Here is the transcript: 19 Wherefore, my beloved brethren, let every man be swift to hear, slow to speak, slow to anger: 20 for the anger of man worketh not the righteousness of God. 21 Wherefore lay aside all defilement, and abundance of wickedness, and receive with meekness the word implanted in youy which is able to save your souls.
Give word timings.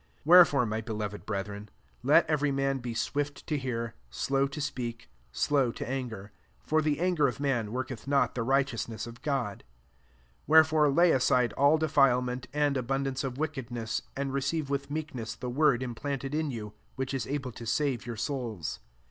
19 0.21 0.21
Wherefore, 0.25 0.65
my 0.65 0.81
beloved 0.81 1.27
brethren, 1.27 1.69
let 2.01 2.27
every 2.27 2.51
man 2.51 2.79
be 2.79 2.95
swift 2.95 3.45
to 3.45 3.55
hear, 3.55 3.93
slow 4.09 4.47
to 4.47 4.59
speak, 4.59 5.11
slow 5.31 5.71
to 5.73 5.87
anger: 5.87 6.31
20 6.65 6.69
for 6.69 6.81
the 6.81 6.99
anger 6.99 7.27
of 7.27 7.39
man 7.39 7.71
worketh 7.71 8.07
not 8.07 8.33
the 8.33 8.41
righteousness 8.41 9.05
of 9.05 9.21
God. 9.21 9.59
21 10.47 10.47
Wherefore 10.47 10.89
lay 10.89 11.11
aside 11.11 11.53
all 11.53 11.77
defilement, 11.77 12.47
and 12.51 12.77
abundance 12.77 13.23
of 13.23 13.37
wickedness, 13.37 14.01
and 14.17 14.33
receive 14.33 14.71
with 14.71 14.89
meekness 14.89 15.35
the 15.35 15.51
word 15.51 15.83
implanted 15.83 16.33
in 16.33 16.49
youy 16.49 16.73
which 16.95 17.13
is 17.13 17.27
able 17.27 17.51
to 17.51 17.67
save 17.67 18.07
your 18.07 18.17
souls. 18.17 18.79